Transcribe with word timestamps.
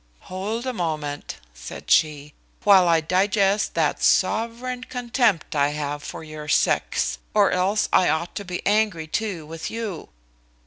"Hold 0.31 0.65
a 0.65 0.73
moment," 0.73 1.35
said 1.53 1.91
she, 1.91 2.33
"while 2.63 2.87
I 2.87 3.01
digest 3.01 3.75
that 3.75 4.01
sovereign 4.01 4.83
contempt 4.85 5.55
I 5.55 5.67
have 5.67 6.01
for 6.01 6.23
your 6.23 6.47
sex; 6.47 7.19
or 7.35 7.51
else 7.51 7.87
I 7.93 8.09
ought 8.09 8.33
to 8.37 8.43
be 8.43 8.65
angry 8.65 9.05
too 9.05 9.45
with 9.45 9.69
you. 9.69 10.09